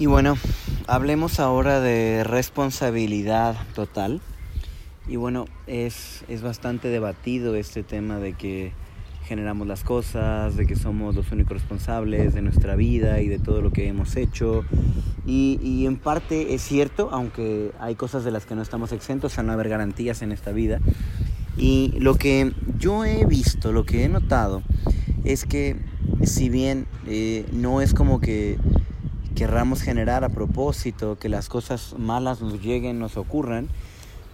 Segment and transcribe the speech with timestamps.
[0.00, 0.38] Y bueno,
[0.86, 4.22] hablemos ahora de responsabilidad total.
[5.06, 8.72] Y bueno, es, es bastante debatido este tema de que
[9.26, 13.60] generamos las cosas, de que somos los únicos responsables de nuestra vida y de todo
[13.60, 14.64] lo que hemos hecho.
[15.26, 19.42] Y, en parte es cierto, aunque hay cosas de las que no estamos exentos a
[19.42, 20.80] no haber garantías en esta vida.
[21.58, 24.62] Y lo que yo he visto, lo que he notado,
[25.24, 25.76] es que
[26.24, 28.56] si bien eh, no es como que
[29.40, 33.70] querramos generar a propósito que las cosas malas nos lleguen, nos ocurran,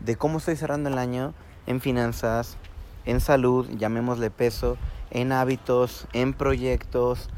[0.00, 1.32] de cómo estoy cerrando el año
[1.66, 2.58] en finanzas,
[3.06, 4.76] en salud, llamémosle peso,
[5.10, 7.30] en hábitos, en proyectos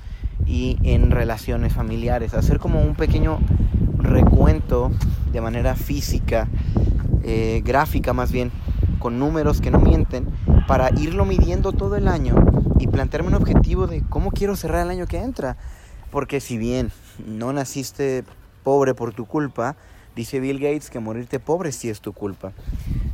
[0.44, 2.34] y en relaciones familiares.
[2.34, 3.38] Hacer como un pequeño
[3.98, 4.90] recuento
[5.32, 6.48] de manera física,
[7.22, 8.50] eh, gráfica más bien,
[8.98, 10.27] con números que no mienten,
[10.66, 12.36] para irlo midiendo todo el año
[12.78, 15.56] y plantearme un objetivo de cómo quiero cerrar el año que entra.
[16.10, 16.90] Porque si bien
[17.26, 18.24] no naciste
[18.62, 19.76] pobre por tu culpa,
[20.16, 22.52] dice Bill Gates que morirte pobre sí es tu culpa.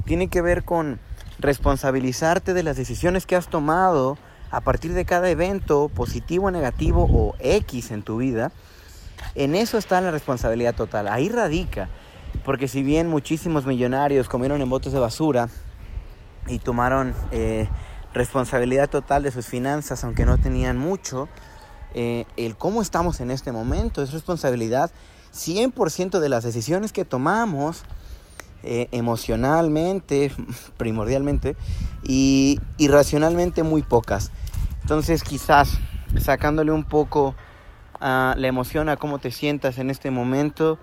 [0.04, 1.00] Tiene que ver con
[1.38, 4.18] responsabilizarte de las decisiones que has tomado
[4.50, 8.52] a partir de cada evento, positivo, negativo o X en tu vida.
[9.34, 11.08] En eso está la responsabilidad total.
[11.08, 11.88] Ahí radica.
[12.44, 15.48] Porque si bien muchísimos millonarios comieron en botes de basura,
[16.50, 17.68] y tomaron eh,
[18.12, 21.28] responsabilidad total de sus finanzas, aunque no tenían mucho.
[21.94, 24.90] Eh, el cómo estamos en este momento es responsabilidad
[25.32, 27.84] 100% de las decisiones que tomamos
[28.62, 30.32] eh, emocionalmente,
[30.76, 31.56] primordialmente,
[32.02, 34.32] y, racionalmente muy pocas.
[34.82, 35.78] Entonces quizás
[36.19, 37.34] sacándole un poco
[38.00, 40.78] la emoción a cómo te sientas en este momento,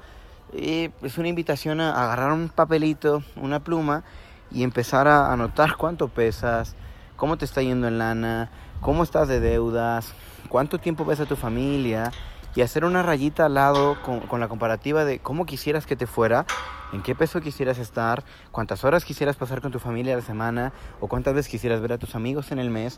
[0.53, 4.03] es una invitación a agarrar un papelito, una pluma
[4.51, 6.75] y empezar a anotar cuánto pesas,
[7.15, 8.49] cómo te está yendo en lana,
[8.81, 10.13] cómo estás de deudas,
[10.49, 12.11] cuánto tiempo ves a tu familia
[12.55, 16.45] y hacer una rayita al lado con, la comparativa de cómo quisieras que te fuera,
[16.91, 20.73] en qué peso quisieras estar, cuántas horas quisieras pasar con tu familia a la semana
[20.99, 22.97] o cuántas veces quisieras ver a tus amigos en el mes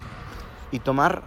[0.71, 1.23] y tomar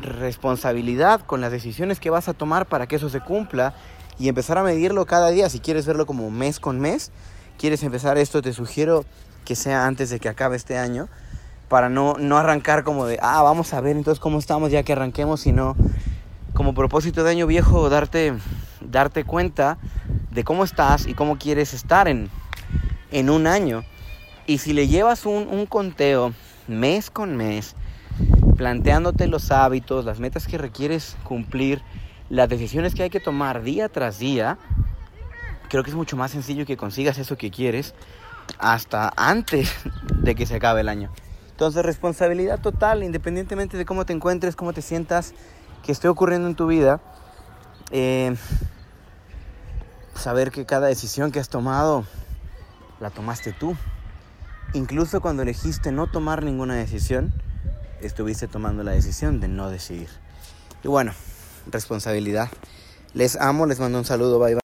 [0.00, 3.74] responsabilidad con las decisiones que vas a tomar para que eso se cumpla
[4.18, 5.48] y empezar a medirlo cada día.
[5.48, 7.12] Si quieres verlo como mes con mes,
[7.56, 9.04] quieres empezar esto, te sugiero
[9.46, 11.08] que sea antes de que acabe este año,
[11.68, 14.92] para no, no arrancar como de, ah, vamos a ver entonces cómo estamos ya que
[14.92, 15.74] arranquemos, sino
[16.52, 18.34] como propósito de año viejo, darte,
[18.80, 19.78] darte cuenta
[20.30, 22.28] de cómo estás y cómo quieres estar en,
[23.10, 23.84] en un año.
[24.46, 26.34] Y si le llevas un, un conteo
[26.68, 27.74] mes con mes,
[28.56, 31.82] planteándote los hábitos, las metas que requieres cumplir,
[32.28, 34.58] las decisiones que hay que tomar día tras día,
[35.68, 37.94] creo que es mucho más sencillo que consigas eso que quieres
[38.58, 39.70] hasta antes
[40.22, 41.10] de que se acabe el año.
[41.50, 45.32] Entonces, responsabilidad total, independientemente de cómo te encuentres, cómo te sientas,
[45.82, 47.00] que esté ocurriendo en tu vida.
[47.90, 48.36] Eh,
[50.14, 52.04] saber que cada decisión que has tomado
[53.00, 53.76] la tomaste tú.
[54.74, 57.32] Incluso cuando elegiste no tomar ninguna decisión,
[58.00, 60.08] estuviste tomando la decisión de no decidir.
[60.82, 61.12] Y bueno,
[61.70, 62.48] responsabilidad.
[63.14, 64.54] Les amo, les mando un saludo, bye bye.